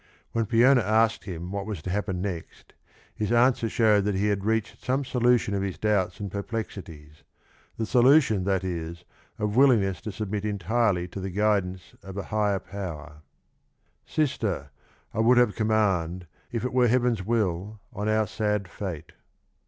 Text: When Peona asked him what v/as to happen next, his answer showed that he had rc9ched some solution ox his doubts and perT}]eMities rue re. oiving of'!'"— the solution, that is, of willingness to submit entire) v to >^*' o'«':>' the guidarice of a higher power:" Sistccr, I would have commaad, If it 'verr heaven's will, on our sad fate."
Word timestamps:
When 0.31 0.47
Peona 0.47 0.81
asked 0.81 1.25
him 1.25 1.51
what 1.51 1.67
v/as 1.67 1.83
to 1.83 1.91
happen 1.91 2.23
next, 2.23 2.73
his 3.13 3.31
answer 3.31 3.69
showed 3.69 4.03
that 4.05 4.15
he 4.15 4.29
had 4.29 4.39
rc9ched 4.39 4.79
some 4.83 5.05
solution 5.05 5.53
ox 5.53 5.61
his 5.63 5.77
doubts 5.77 6.19
and 6.19 6.31
perT}]eMities 6.31 6.41
rue 6.87 6.91
re. 6.91 7.03
oiving 7.05 7.09
of'!'"— 7.09 7.15
the 7.77 7.85
solution, 7.85 8.43
that 8.45 8.63
is, 8.63 9.05
of 9.37 9.55
willingness 9.55 10.01
to 10.01 10.11
submit 10.11 10.43
entire) 10.43 10.91
v 10.95 11.07
to 11.07 11.19
>^*' 11.19 11.21
o'«':>' 11.21 11.23
the 11.23 11.29
guidarice 11.29 11.93
of 12.01 12.17
a 12.17 12.23
higher 12.33 12.57
power:" 12.57 13.21
Sistccr, 14.09 14.69
I 15.13 15.19
would 15.19 15.37
have 15.37 15.53
commaad, 15.53 16.23
If 16.51 16.65
it 16.65 16.71
'verr 16.71 16.87
heaven's 16.89 17.21
will, 17.23 17.79
on 17.93 18.09
our 18.09 18.25
sad 18.25 18.67
fate." 18.67 19.11